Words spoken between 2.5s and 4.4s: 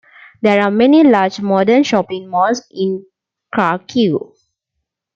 in Kharkiv.